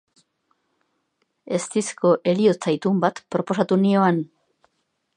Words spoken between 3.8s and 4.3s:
nioan.